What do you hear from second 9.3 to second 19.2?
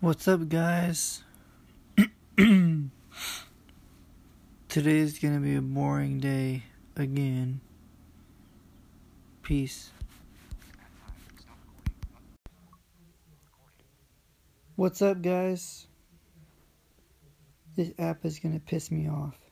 Peace. What's up, guys? This app is gonna piss me